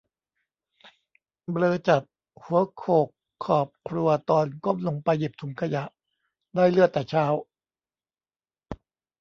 [1.51, 2.03] เบลอจัด
[2.41, 3.07] หัวโขก
[3.43, 5.83] ขอบครัวตอนก้มลมไปหยิบถุงขยะ
[6.53, 7.25] ได้เลือดแต่เช้า